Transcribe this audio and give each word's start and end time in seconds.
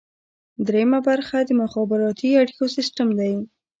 دریمه 0.67 0.99
برخه 1.07 1.37
د 1.45 1.51
مخابراتي 1.61 2.29
اړیکو 2.41 2.65
سیستم 2.75 3.07
دی. 3.19 3.33